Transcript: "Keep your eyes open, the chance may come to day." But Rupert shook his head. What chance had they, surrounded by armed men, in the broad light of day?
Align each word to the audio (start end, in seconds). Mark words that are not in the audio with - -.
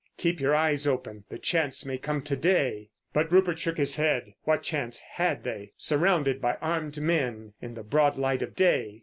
"Keep 0.17 0.39
your 0.39 0.55
eyes 0.55 0.87
open, 0.87 1.25
the 1.29 1.37
chance 1.37 1.85
may 1.85 1.95
come 1.99 2.23
to 2.23 2.35
day." 2.35 2.89
But 3.13 3.31
Rupert 3.31 3.59
shook 3.59 3.77
his 3.77 3.97
head. 3.97 4.33
What 4.45 4.63
chance 4.63 4.97
had 4.97 5.43
they, 5.43 5.73
surrounded 5.77 6.41
by 6.41 6.55
armed 6.59 6.99
men, 6.99 7.53
in 7.61 7.75
the 7.75 7.83
broad 7.83 8.17
light 8.17 8.41
of 8.41 8.55
day? 8.55 8.99